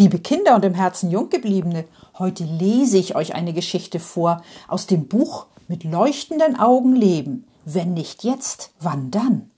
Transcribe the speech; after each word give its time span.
Liebe 0.00 0.20
Kinder 0.20 0.54
und 0.54 0.64
im 0.64 0.74
Herzen 0.74 1.10
Junggebliebene, 1.10 1.84
heute 2.20 2.44
lese 2.44 2.98
ich 2.98 3.16
euch 3.16 3.34
eine 3.34 3.52
Geschichte 3.52 3.98
vor 3.98 4.44
aus 4.68 4.86
dem 4.86 5.08
Buch 5.08 5.46
Mit 5.66 5.82
leuchtenden 5.82 6.56
Augen 6.56 6.94
leben. 6.94 7.48
Wenn 7.64 7.94
nicht 7.94 8.22
jetzt, 8.22 8.70
wann 8.78 9.10
dann? 9.10 9.50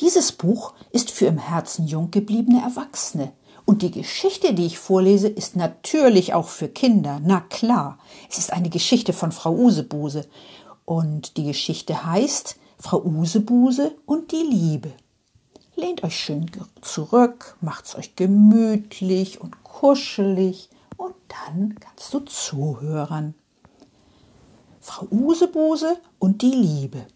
Dieses 0.00 0.32
Buch 0.32 0.74
ist 0.90 1.12
für 1.12 1.26
im 1.26 1.38
Herzen 1.38 1.86
Junggebliebene 1.86 2.60
Erwachsene. 2.60 3.30
Und 3.66 3.82
die 3.82 3.92
Geschichte, 3.92 4.52
die 4.52 4.66
ich 4.66 4.80
vorlese, 4.80 5.28
ist 5.28 5.54
natürlich 5.54 6.34
auch 6.34 6.48
für 6.48 6.66
Kinder. 6.66 7.20
Na 7.24 7.38
klar. 7.38 8.00
Es 8.28 8.38
ist 8.38 8.52
eine 8.52 8.70
Geschichte 8.70 9.12
von 9.12 9.30
Frau 9.30 9.54
Usebuse. 9.54 10.26
Und 10.86 11.36
die 11.36 11.44
Geschichte 11.44 12.04
heißt 12.04 12.56
Frau 12.80 13.00
Usebuse 13.04 13.92
und 14.06 14.32
die 14.32 14.42
Liebe. 14.42 14.90
Lehnt 15.78 16.02
euch 16.02 16.18
schön 16.18 16.50
zurück, 16.80 17.56
macht's 17.60 17.94
euch 17.94 18.16
gemütlich 18.16 19.40
und 19.40 19.62
kuschelig 19.62 20.70
und 20.96 21.14
dann 21.28 21.76
kannst 21.78 22.12
du 22.12 22.18
zuhören. 22.18 23.34
Frau 24.80 25.06
Usebuse 25.12 26.00
und 26.18 26.42
die 26.42 26.50
Liebe. 26.50 27.06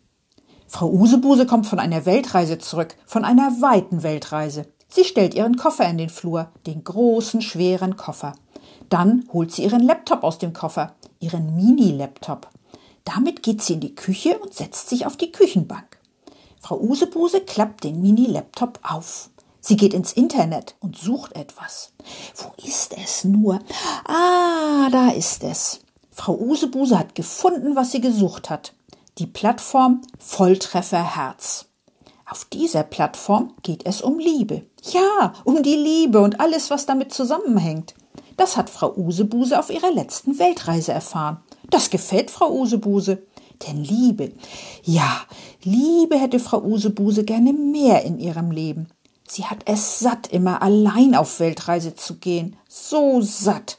Frau 0.68 0.88
Usebuse 0.88 1.44
kommt 1.44 1.66
von 1.66 1.80
einer 1.80 2.06
Weltreise 2.06 2.58
zurück, 2.58 2.94
von 3.04 3.24
einer 3.24 3.50
weiten 3.60 4.04
Weltreise. 4.04 4.68
Sie 4.88 5.02
stellt 5.02 5.34
ihren 5.34 5.56
Koffer 5.56 5.90
in 5.90 5.98
den 5.98 6.08
Flur, 6.08 6.52
den 6.64 6.84
großen, 6.84 7.42
schweren 7.42 7.96
Koffer. 7.96 8.32
Dann 8.88 9.28
holt 9.32 9.50
sie 9.50 9.64
ihren 9.64 9.82
Laptop 9.82 10.22
aus 10.22 10.38
dem 10.38 10.52
Koffer, 10.52 10.94
ihren 11.18 11.56
Mini-Laptop. 11.56 12.48
Damit 13.04 13.42
geht 13.42 13.60
sie 13.60 13.72
in 13.72 13.80
die 13.80 13.96
Küche 13.96 14.38
und 14.38 14.54
setzt 14.54 14.88
sich 14.88 15.04
auf 15.04 15.16
die 15.16 15.32
Küchenbank. 15.32 15.98
Frau 16.62 16.78
Usebuse 16.78 17.40
klappt 17.40 17.82
den 17.82 18.00
Mini-Laptop 18.00 18.78
auf. 18.84 19.30
Sie 19.60 19.76
geht 19.76 19.92
ins 19.92 20.12
Internet 20.12 20.76
und 20.78 20.96
sucht 20.96 21.34
etwas. 21.34 21.92
Wo 22.36 22.52
ist 22.64 22.96
es 22.96 23.24
nur? 23.24 23.58
Ah, 24.06 24.88
da 24.90 25.10
ist 25.10 25.42
es. 25.42 25.80
Frau 26.12 26.36
Usebuse 26.36 26.96
hat 26.96 27.16
gefunden, 27.16 27.74
was 27.74 27.90
sie 27.90 28.00
gesucht 28.00 28.48
hat. 28.48 28.74
Die 29.18 29.26
Plattform 29.26 30.02
Volltreffer 30.20 31.16
Herz. 31.16 31.66
Auf 32.30 32.44
dieser 32.44 32.84
Plattform 32.84 33.54
geht 33.64 33.84
es 33.84 34.00
um 34.00 34.20
Liebe. 34.20 34.62
Ja, 34.84 35.32
um 35.42 35.64
die 35.64 35.74
Liebe 35.74 36.20
und 36.20 36.38
alles, 36.38 36.70
was 36.70 36.86
damit 36.86 37.12
zusammenhängt. 37.12 37.94
Das 38.36 38.56
hat 38.56 38.70
Frau 38.70 38.94
Usebuse 38.96 39.58
auf 39.58 39.68
ihrer 39.68 39.90
letzten 39.90 40.38
Weltreise 40.38 40.92
erfahren. 40.92 41.38
Das 41.70 41.90
gefällt 41.90 42.30
Frau 42.30 42.52
Usebuse. 42.52 43.18
Denn 43.66 43.84
Liebe, 43.84 44.32
ja, 44.82 45.22
Liebe 45.62 46.18
hätte 46.18 46.38
Frau 46.38 46.62
Usebuse 46.62 47.24
gerne 47.24 47.52
mehr 47.52 48.04
in 48.04 48.18
ihrem 48.18 48.50
Leben. 48.50 48.88
Sie 49.28 49.44
hat 49.44 49.60
es 49.66 49.98
satt, 49.98 50.26
immer 50.26 50.62
allein 50.62 51.14
auf 51.14 51.40
Weltreise 51.40 51.94
zu 51.94 52.16
gehen. 52.16 52.56
So 52.68 53.20
satt. 53.22 53.78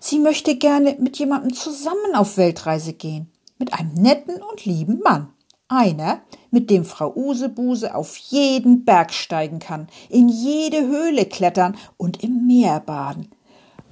Sie 0.00 0.18
möchte 0.18 0.56
gerne 0.56 0.96
mit 0.98 1.18
jemandem 1.18 1.54
zusammen 1.54 2.14
auf 2.14 2.36
Weltreise 2.36 2.92
gehen. 2.92 3.30
Mit 3.58 3.72
einem 3.72 3.94
netten 3.94 4.42
und 4.42 4.64
lieben 4.64 5.00
Mann. 5.00 5.28
Einer, 5.68 6.22
mit 6.50 6.68
dem 6.68 6.84
Frau 6.84 7.14
Usebuse 7.14 7.94
auf 7.94 8.16
jeden 8.16 8.84
Berg 8.84 9.12
steigen 9.12 9.60
kann, 9.60 9.88
in 10.08 10.28
jede 10.28 10.80
Höhle 10.80 11.26
klettern 11.26 11.76
und 11.96 12.24
im 12.24 12.46
Meer 12.46 12.80
baden. 12.80 13.30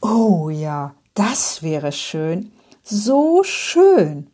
Oh 0.02 0.50
ja, 0.50 0.94
das 1.14 1.62
wäre 1.62 1.92
schön. 1.92 2.52
So 2.82 3.42
schön. 3.44 4.28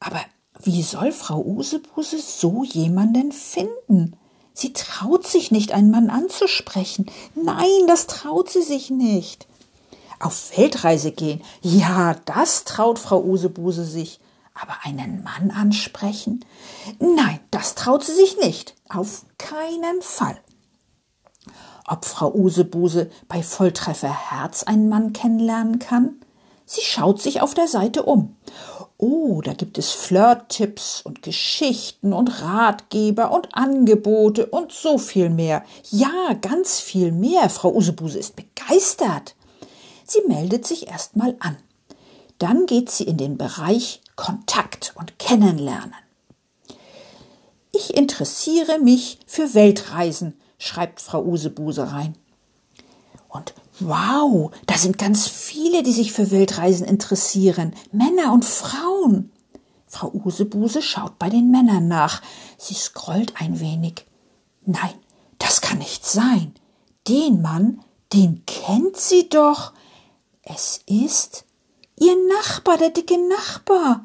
Aber 0.00 0.20
wie 0.66 0.82
soll 0.82 1.12
Frau 1.12 1.40
Usebuse 1.40 2.18
so 2.18 2.64
jemanden 2.64 3.32
finden? 3.32 4.16
Sie 4.52 4.72
traut 4.72 5.26
sich 5.26 5.50
nicht, 5.50 5.72
einen 5.72 5.90
Mann 5.90 6.10
anzusprechen. 6.10 7.06
Nein, 7.34 7.86
das 7.86 8.06
traut 8.06 8.50
sie 8.50 8.62
sich 8.62 8.90
nicht. 8.90 9.46
Auf 10.18 10.56
Weltreise 10.56 11.12
gehen, 11.12 11.42
ja, 11.62 12.14
das 12.24 12.64
traut 12.64 12.98
Frau 12.98 13.22
Usebuse 13.22 13.84
sich. 13.84 14.18
Aber 14.54 14.74
einen 14.84 15.22
Mann 15.22 15.50
ansprechen? 15.50 16.44
Nein, 16.98 17.38
das 17.50 17.74
traut 17.74 18.02
sie 18.02 18.14
sich 18.14 18.38
nicht. 18.38 18.74
Auf 18.88 19.26
keinen 19.38 20.00
Fall. 20.00 20.38
Ob 21.86 22.04
Frau 22.04 22.34
Usebuse 22.34 23.10
bei 23.28 23.42
Volltreffer 23.42 24.30
Herz 24.30 24.62
einen 24.64 24.88
Mann 24.88 25.12
kennenlernen 25.12 25.78
kann? 25.78 26.16
Sie 26.64 26.80
schaut 26.80 27.22
sich 27.22 27.40
auf 27.42 27.54
der 27.54 27.68
Seite 27.68 28.02
um. 28.02 28.36
Oh, 28.98 29.42
da 29.42 29.52
gibt 29.52 29.76
es 29.76 29.92
Flirt-Tipps 29.92 31.02
und 31.02 31.22
Geschichten 31.22 32.14
und 32.14 32.40
Ratgeber 32.40 33.30
und 33.30 33.54
Angebote 33.54 34.46
und 34.46 34.72
so 34.72 34.96
viel 34.96 35.28
mehr. 35.28 35.64
Ja, 35.90 36.32
ganz 36.40 36.80
viel 36.80 37.12
mehr. 37.12 37.50
Frau 37.50 37.74
Usebuse 37.74 38.18
ist 38.18 38.36
begeistert. 38.36 39.34
Sie 40.06 40.22
meldet 40.26 40.66
sich 40.66 40.88
erstmal 40.88 41.36
an. 41.40 41.56
Dann 42.38 42.64
geht 42.66 42.90
sie 42.90 43.04
in 43.04 43.18
den 43.18 43.36
Bereich 43.36 44.00
Kontakt 44.14 44.94
und 44.96 45.18
Kennenlernen. 45.18 45.94
Ich 47.72 47.94
interessiere 47.94 48.78
mich 48.78 49.18
für 49.26 49.52
Weltreisen, 49.52 50.40
schreibt 50.58 51.02
Frau 51.02 51.22
Usebuse 51.22 51.92
rein. 51.92 52.16
Und 53.28 53.52
Wow, 53.78 54.52
da 54.66 54.78
sind 54.78 54.96
ganz 54.96 55.28
viele, 55.28 55.82
die 55.82 55.92
sich 55.92 56.12
für 56.12 56.30
Weltreisen 56.30 56.86
interessieren. 56.86 57.74
Männer 57.92 58.32
und 58.32 58.44
Frauen. 58.44 59.30
Frau 59.86 60.10
Usebuse 60.12 60.82
schaut 60.82 61.18
bei 61.18 61.28
den 61.28 61.50
Männern 61.50 61.86
nach. 61.86 62.22
Sie 62.58 62.74
scrollt 62.74 63.34
ein 63.38 63.60
wenig. 63.60 64.06
Nein, 64.64 64.94
das 65.38 65.60
kann 65.60 65.78
nicht 65.78 66.06
sein. 66.06 66.54
Den 67.06 67.42
Mann, 67.42 67.80
den 68.12 68.44
kennt 68.46 68.96
sie 68.96 69.28
doch. 69.28 69.72
Es 70.42 70.80
ist 70.86 71.44
ihr 71.98 72.14
Nachbar, 72.38 72.78
der 72.78 72.90
dicke 72.90 73.18
Nachbar. 73.28 74.04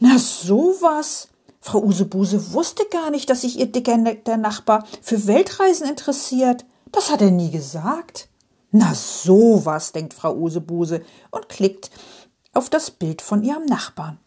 Na 0.00 0.18
sowas. 0.18 1.28
Frau 1.60 1.82
Usebuse 1.82 2.52
wusste 2.52 2.84
gar 2.90 3.10
nicht, 3.10 3.30
dass 3.30 3.40
sich 3.40 3.58
ihr 3.58 3.66
dicker 3.66 3.96
Nachbar 4.36 4.86
für 5.00 5.26
Weltreisen 5.26 5.88
interessiert. 5.88 6.64
Das 6.92 7.10
hat 7.10 7.22
er 7.22 7.30
nie 7.30 7.50
gesagt. 7.50 8.28
Na 8.76 8.92
sowas, 8.92 9.92
denkt 9.92 10.14
Frau 10.14 10.34
Usebuse 10.34 11.02
und 11.30 11.48
klickt 11.48 11.92
auf 12.54 12.68
das 12.68 12.90
Bild 12.90 13.22
von 13.22 13.44
ihrem 13.44 13.66
Nachbarn. 13.66 14.18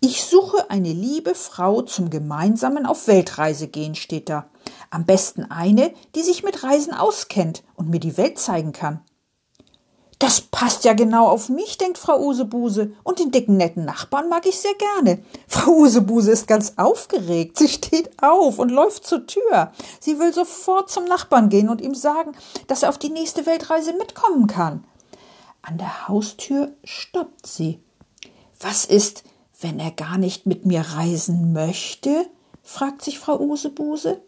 Ich 0.00 0.24
suche 0.24 0.70
eine 0.70 0.90
liebe 0.90 1.34
Frau 1.34 1.82
zum 1.82 2.08
gemeinsamen 2.08 2.86
auf 2.86 3.08
Weltreise 3.08 3.68
gehen, 3.68 3.94
steht 3.94 4.30
da. 4.30 4.46
Am 4.88 5.04
besten 5.04 5.50
eine, 5.50 5.92
die 6.14 6.22
sich 6.22 6.42
mit 6.42 6.62
Reisen 6.62 6.94
auskennt 6.94 7.62
und 7.74 7.90
mir 7.90 8.00
die 8.00 8.16
Welt 8.16 8.38
zeigen 8.38 8.72
kann. 8.72 9.02
Das 10.24 10.40
passt 10.40 10.84
ja 10.84 10.94
genau 10.94 11.28
auf 11.28 11.50
mich, 11.50 11.76
denkt 11.76 11.98
Frau 11.98 12.18
Usebuse. 12.18 12.94
Und 13.02 13.18
den 13.18 13.30
dicken 13.30 13.58
netten 13.58 13.84
Nachbarn 13.84 14.30
mag 14.30 14.46
ich 14.46 14.58
sehr 14.58 14.72
gerne. 14.72 15.22
Frau 15.46 15.72
Usebuse 15.72 16.30
ist 16.30 16.48
ganz 16.48 16.72
aufgeregt. 16.78 17.58
Sie 17.58 17.68
steht 17.68 18.10
auf 18.22 18.58
und 18.58 18.70
läuft 18.70 19.06
zur 19.06 19.26
Tür. 19.26 19.70
Sie 20.00 20.18
will 20.18 20.32
sofort 20.32 20.90
zum 20.90 21.04
Nachbarn 21.04 21.50
gehen 21.50 21.68
und 21.68 21.82
ihm 21.82 21.94
sagen, 21.94 22.32
dass 22.68 22.84
er 22.84 22.88
auf 22.88 22.96
die 22.96 23.10
nächste 23.10 23.44
Weltreise 23.44 23.92
mitkommen 23.92 24.46
kann. 24.46 24.84
An 25.60 25.76
der 25.76 26.08
Haustür 26.08 26.72
stoppt 26.84 27.46
sie. 27.46 27.82
Was 28.58 28.86
ist, 28.86 29.24
wenn 29.60 29.78
er 29.78 29.90
gar 29.90 30.16
nicht 30.16 30.46
mit 30.46 30.64
mir 30.64 30.80
reisen 30.80 31.52
möchte? 31.52 32.24
fragt 32.62 33.02
sich 33.02 33.18
Frau 33.18 33.38
Usebuse. 33.40 34.22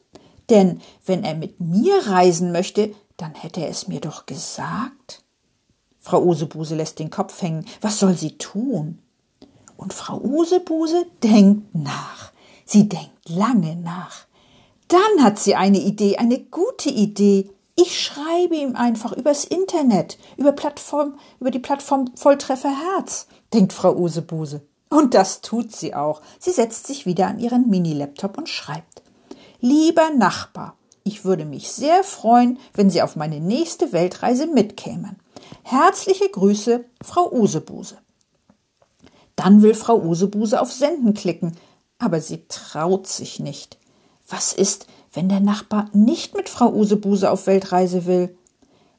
Denn 0.51 0.83
wenn 1.07 1.25
er 1.25 1.37
mit 1.37 1.59
mir 1.59 2.07
reisen 2.07 2.53
möchte, 2.53 2.95
dann 3.17 3.35
hätte 3.35 3.63
er 3.63 3.71
es 3.71 3.89
mir 3.89 4.03
doch 4.03 4.27
gesagt. 4.27 5.23
Frau 6.07 6.23
Usebuse 6.23 6.77
lässt 6.77 7.01
den 7.01 7.11
Kopf 7.11 7.43
hängen. 7.43 7.67
Was 7.81 7.99
soll 7.99 8.15
sie 8.15 8.39
tun? 8.39 9.01
Und 9.77 9.93
Frau 9.93 10.21
Usebuse 10.21 11.05
denkt 11.21 11.75
nach. 11.75 12.31
Sie 12.65 12.89
denkt 12.89 13.29
lange 13.29 13.75
nach. 13.75 14.27
Dann 14.87 15.25
hat 15.25 15.41
sie 15.41 15.57
eine 15.57 15.81
Idee, 15.81 16.19
eine 16.19 16.39
gute 16.39 16.91
Idee. 16.91 17.51
Ich 17.75 18.01
schreibe 18.01 18.55
ihm 18.55 18.77
einfach 18.77 19.11
übers 19.15 19.45
Internet, 19.45 20.17
über 20.37 20.53
Plattform, 20.53 21.19
über 21.41 21.51
die 21.51 21.59
Plattform 21.59 22.13
Volltreffer 22.15 22.71
Herz, 22.71 23.27
denkt 23.53 23.73
Frau 23.73 23.93
Usebuse. 23.97 24.63
Und 24.89 25.13
das 25.13 25.41
tut 25.41 25.75
sie 25.75 25.93
auch. 25.93 26.23
Sie 26.39 26.53
setzt 26.53 26.87
sich 26.87 27.05
wieder 27.05 27.27
an 27.27 27.41
ihren 27.41 27.69
Mini-Laptop 27.69 28.39
und 28.39 28.49
schreibt. 28.49 29.03
Lieber 29.59 30.11
Nachbar, 30.17 30.77
ich 31.03 31.25
würde 31.25 31.47
mich 31.47 31.69
sehr 31.69 32.05
freuen, 32.05 32.61
wenn 32.75 32.91
Sie 32.91 33.03
auf 33.03 33.17
meine 33.17 33.41
nächste 33.41 33.93
Weltreise 33.93 34.47
mitkämen. 34.47 35.17
Herzliche 35.63 36.29
Grüße, 36.29 36.85
Frau 37.03 37.33
Usebuse. 37.33 37.99
Dann 39.37 39.63
will 39.63 39.75
Frau 39.75 40.01
Usebuse 40.01 40.61
auf 40.61 40.73
Senden 40.73 41.15
klicken, 41.15 41.57
aber 41.99 42.21
sie 42.21 42.45
traut 42.49 43.07
sich 43.07 43.41
nicht. 43.41 43.79
Was 44.29 44.53
ist, 44.53 44.87
wenn 45.13 45.29
der 45.29 45.41
Nachbar 45.41 45.89
nicht 45.93 46.35
mit 46.35 46.49
Frau 46.49 46.73
Usebuse 46.73 47.31
auf 47.31 47.47
Weltreise 47.47 48.07
will? 48.07 48.37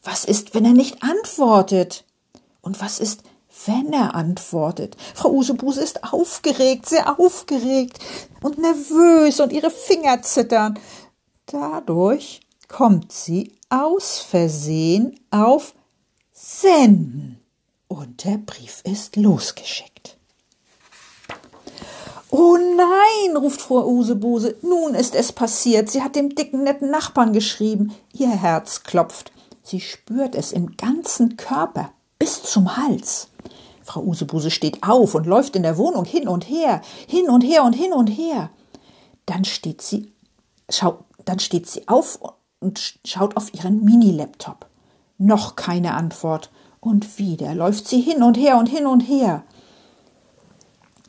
Was 0.03 0.25
ist, 0.25 0.53
wenn 0.53 0.65
er 0.65 0.73
nicht 0.73 1.03
antwortet? 1.03 2.05
Und 2.61 2.79
was 2.81 2.99
ist, 2.99 3.23
wenn 3.65 3.91
er 3.91 4.15
antwortet? 4.15 4.95
Frau 5.15 5.31
Usebuse 5.31 5.81
ist 5.81 6.03
aufgeregt, 6.03 6.87
sehr 6.87 7.19
aufgeregt 7.19 7.99
und 8.41 8.57
nervös 8.57 9.39
und 9.39 9.51
ihre 9.51 9.71
Finger 9.71 10.21
zittern. 10.21 10.79
Dadurch 11.47 12.41
kommt 12.67 13.11
sie 13.11 13.57
aus 13.69 14.19
Versehen 14.19 15.19
auf 15.31 15.73
Senden 16.39 17.39
und 17.87 18.23
der 18.23 18.37
Brief 18.37 18.83
ist 18.83 19.15
losgeschickt. 19.15 20.17
Oh 22.29 22.57
nein, 22.57 23.35
ruft 23.35 23.59
Frau 23.59 23.87
Usebuse, 23.87 24.55
nun 24.61 24.93
ist 24.93 25.15
es 25.15 25.31
passiert. 25.31 25.89
Sie 25.89 26.03
hat 26.03 26.15
dem 26.15 26.35
dicken, 26.35 26.61
netten 26.61 26.91
Nachbarn 26.91 27.33
geschrieben. 27.33 27.91
Ihr 28.13 28.29
Herz 28.29 28.83
klopft. 28.83 29.31
Sie 29.63 29.81
spürt 29.81 30.35
es 30.35 30.51
im 30.51 30.77
ganzen 30.77 31.37
Körper, 31.37 31.91
bis 32.19 32.43
zum 32.43 32.77
Hals. 32.77 33.29
Frau 33.81 34.03
Usebuse 34.03 34.51
steht 34.51 34.83
auf 34.83 35.15
und 35.15 35.25
läuft 35.25 35.55
in 35.55 35.63
der 35.63 35.79
Wohnung 35.79 36.05
hin 36.05 36.27
und 36.27 36.47
her, 36.47 36.83
hin 37.07 37.31
und 37.31 37.41
her 37.41 37.63
und 37.63 37.73
hin 37.73 37.93
und 37.93 38.07
her. 38.09 38.51
Dann 39.25 39.43
steht 39.43 39.81
sie, 39.81 40.13
schau, 40.69 40.99
dann 41.25 41.39
steht 41.39 41.67
sie 41.67 41.87
auf 41.87 42.19
und 42.59 42.99
schaut 43.03 43.35
auf 43.35 43.51
ihren 43.55 43.83
Mini-Laptop. 43.83 44.66
Noch 45.17 45.55
keine 45.55 45.93
Antwort. 45.93 46.51
Und 46.79 47.17
wieder 47.17 47.55
läuft 47.55 47.87
sie 47.87 48.01
hin 48.01 48.23
und 48.23 48.37
her 48.37 48.57
und 48.57 48.67
hin 48.67 48.85
und 48.85 49.01
her. 49.01 49.43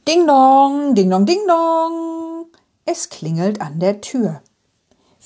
Ding 0.08 0.26
dong, 0.26 0.94
ding 0.94 1.10
dong, 1.10 1.26
ding 1.26 1.46
dong. 1.46 2.46
Es 2.84 3.10
klingelt 3.10 3.60
an 3.60 3.78
der 3.78 4.00
Tür. 4.00 4.40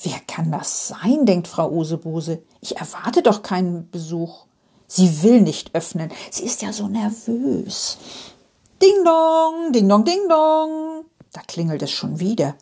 Wer 0.03 0.19
kann 0.27 0.51
das 0.51 0.89
sein? 0.89 1.27
denkt 1.27 1.47
Frau 1.47 1.71
Osebose. 1.71 2.43
Ich 2.61 2.77
erwarte 2.77 3.23
doch 3.23 3.43
keinen 3.43 3.89
Besuch. 3.91 4.47
Sie 4.89 5.23
will 5.23 5.41
nicht 5.41 5.75
öffnen. 5.75 6.11
Sie 6.31 6.45
ist 6.45 6.63
ja 6.63 6.73
so 6.73 6.89
nervös. 6.89 7.99
Ding 8.83 9.05
dong, 9.05 9.73
ding 9.73 9.89
dong, 9.89 10.05
ding 10.05 10.29
dong. 10.29 11.05
Da 11.33 11.41
klingelt 11.47 11.83
es 11.83 11.93
schon 11.93 12.19
wieder. 12.19 12.57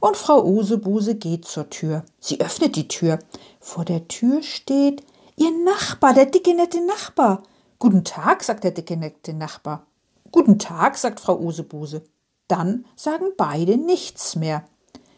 Und 0.00 0.16
Frau 0.16 0.42
Osebuse 0.42 1.14
geht 1.16 1.44
zur 1.44 1.68
Tür. 1.70 2.04
Sie 2.18 2.40
öffnet 2.40 2.76
die 2.76 2.88
Tür. 2.88 3.18
Vor 3.60 3.84
der 3.84 4.08
Tür 4.08 4.42
steht 4.42 5.04
Ihr 5.38 5.52
Nachbar, 5.64 6.14
der 6.14 6.24
dicke 6.24 6.54
nette 6.54 6.80
Nachbar. 6.84 7.42
Guten 7.78 8.04
Tag, 8.04 8.42
sagt 8.42 8.64
der 8.64 8.70
dicke 8.70 8.96
nette 8.96 9.34
Nachbar. 9.34 9.86
Guten 10.32 10.58
Tag, 10.58 10.96
sagt 10.96 11.20
Frau 11.20 11.38
Usebuse. 11.38 12.02
Dann 12.48 12.86
sagen 12.96 13.26
beide 13.36 13.76
nichts 13.76 14.34
mehr. 14.34 14.64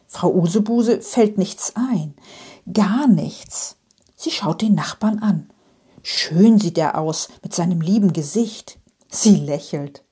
Frau 0.09 0.33
Usebuse 0.33 1.03
fällt 1.03 1.39
nichts 1.39 1.75
ein. 1.77 2.15
Gar 2.73 3.07
nichts. 3.07 3.77
Sie 4.17 4.33
schaut 4.33 4.61
den 4.61 4.75
Nachbarn 4.75 5.21
an. 5.21 5.51
Schön 6.03 6.59
sieht 6.59 6.79
er 6.79 6.99
aus 6.99 7.29
mit 7.45 7.55
seinem 7.55 7.81
lieben 7.81 8.13
Gesicht. 8.13 8.81
Sie 9.09 9.37
lächelt. 9.37 10.03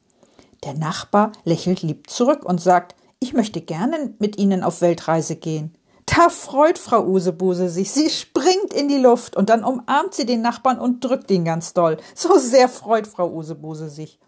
Der 0.62 0.74
Nachbar 0.74 1.32
lächelt 1.42 1.82
lieb 1.82 2.08
zurück 2.08 2.44
und 2.44 2.60
sagt, 2.60 2.94
ich 3.18 3.32
möchte 3.32 3.60
gerne 3.60 4.14
mit 4.20 4.38
Ihnen 4.38 4.62
auf 4.62 4.82
Weltreise 4.82 5.34
gehen. 5.34 5.76
Da 6.06 6.28
freut 6.30 6.78
Frau 6.78 7.04
Usebuse 7.04 7.68
sich. 7.68 7.90
Sie 7.90 8.08
springt 8.08 8.72
in 8.72 8.88
die 8.88 8.98
Luft 8.98 9.36
und 9.36 9.50
dann 9.50 9.64
umarmt 9.64 10.14
sie 10.14 10.24
den 10.24 10.40
Nachbarn 10.40 10.78
und 10.78 11.04
drückt 11.04 11.30
ihn 11.30 11.44
ganz 11.44 11.74
doll. 11.74 11.98
So 12.14 12.38
sehr 12.38 12.68
freut 12.68 13.06
Frau 13.06 13.28
Usebuse 13.28 13.90
sich. 13.90 14.18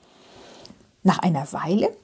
Nach 1.05 1.21
einer 1.21 1.51
Weile 1.53 1.97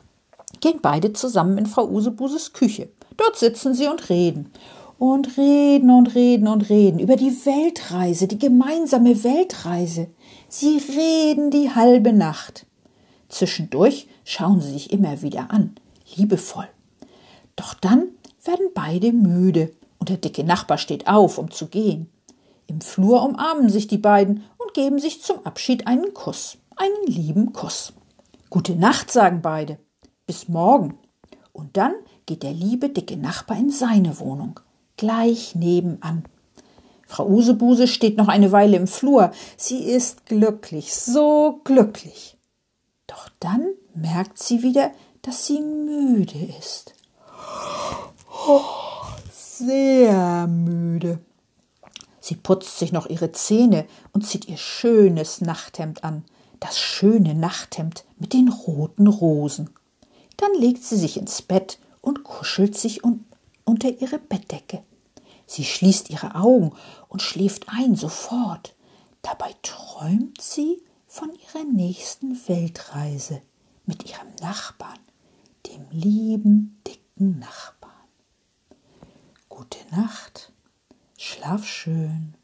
gehen 0.61 0.79
beide 0.81 1.13
zusammen 1.13 1.59
in 1.59 1.67
Frau 1.67 1.87
Usebuses 1.87 2.53
Küche. 2.53 2.89
Dort 3.17 3.37
sitzen 3.37 3.75
sie 3.75 3.89
und 3.89 4.09
reden. 4.09 4.51
Und 4.99 5.37
reden 5.37 5.91
und 5.91 6.15
reden 6.15 6.47
und 6.47 6.71
reden 6.71 7.01
über 7.01 7.17
die 7.17 7.33
Weltreise, 7.45 8.29
die 8.29 8.39
gemeinsame 8.39 9.25
Weltreise. 9.25 10.07
Sie 10.49 10.79
reden 10.79 11.51
die 11.51 11.75
halbe 11.75 12.13
Nacht. 12.13 12.65
Zwischendurch 13.29 14.09
schauen 14.25 14.61
sie 14.61 14.71
sich 14.71 14.93
immer 14.93 15.21
wieder 15.21 15.51
an, 15.51 15.75
liebevoll. 16.15 16.69
Doch 17.57 17.75
dann 17.75 18.09
werden 18.47 18.69
beide 18.75 19.13
müde 19.13 19.73
und 19.99 20.09
der 20.09 20.17
dicke 20.17 20.45
Nachbar 20.45 20.79
steht 20.79 21.07
auf, 21.07 21.39
um 21.39 21.51
zu 21.51 21.67
gehen. 21.67 22.09
Im 22.67 22.81
Flur 22.81 23.23
umarmen 23.23 23.69
sich 23.69 23.87
die 23.87 23.99
beiden 23.99 24.45
und 24.59 24.75
geben 24.75 24.99
sich 24.99 25.23
zum 25.23 25.45
Abschied 25.45 25.87
einen 25.87 26.15
Kuss, 26.15 26.59
einen 26.77 27.07
lieben 27.07 27.53
Kuss. 27.53 27.93
Gute 28.51 28.77
Nacht, 28.77 29.11
sagen 29.11 29.43
beide. 29.43 29.79
Bis 30.27 30.49
morgen. 30.49 30.99
Und 31.53 31.77
dann 31.77 31.95
geht 32.27 32.43
der 32.43 32.53
liebe 32.53 32.89
dicke 32.89 33.17
Nachbar 33.17 33.59
in 33.59 33.71
seine 33.71 34.19
Wohnung, 34.19 34.61
gleich 34.97 35.55
nebenan. 35.55 36.25
Frau 37.07 37.27
Usebuse 37.27 37.87
steht 37.87 38.17
noch 38.17 38.29
eine 38.29 38.51
Weile 38.53 38.77
im 38.77 38.87
Flur. 38.87 39.31
Sie 39.57 39.79
ist 39.85 40.27
glücklich, 40.27 40.95
so 40.95 41.61
glücklich. 41.65 42.37
Doch 43.07 43.29
dann 43.41 43.67
merkt 43.95 44.39
sie 44.39 44.63
wieder, 44.63 44.91
dass 45.23 45.47
sie 45.47 45.61
müde 45.61 46.39
ist. 46.59 46.95
Sehr 49.33 50.47
müde. 50.47 51.19
Sie 52.21 52.35
putzt 52.35 52.79
sich 52.79 52.93
noch 52.93 53.07
ihre 53.07 53.33
Zähne 53.33 53.87
und 54.13 54.27
zieht 54.27 54.49
ihr 54.49 54.57
schönes 54.57 55.41
Nachthemd 55.41 56.05
an, 56.05 56.25
das 56.61 56.79
schöne 56.79 57.35
Nachthemd 57.35 58.05
mit 58.19 58.33
den 58.33 58.49
roten 58.49 59.07
Rosen. 59.07 59.71
Dann 60.37 60.53
legt 60.59 60.83
sie 60.83 60.97
sich 60.97 61.17
ins 61.17 61.43
Bett 61.43 61.79
und 62.01 62.25
kuschelt 62.25 62.77
sich 62.77 63.05
un 63.05 63.25
unter 63.65 63.89
ihre 63.89 64.19
Bettdecke. 64.19 64.83
Sie 65.47 65.65
schließt 65.65 66.11
ihre 66.11 66.35
Augen 66.35 66.73
und 67.09 67.23
schläft 67.23 67.69
ein 67.69 67.95
sofort. 67.95 68.75
Dabei 69.23 69.55
träumt 69.63 70.41
sie 70.41 70.83
von 71.07 71.31
ihrer 71.33 71.65
nächsten 71.65 72.37
Weltreise 72.47 73.41
mit 73.87 74.05
ihrem 74.11 74.29
Nachbarn, 74.43 74.99
dem 75.67 75.87
lieben, 75.91 76.81
dicken 76.87 77.39
Nachbarn. 77.39 77.74
Nacht, 79.97 80.53
schlaf 81.17 81.65
schön. 81.65 82.35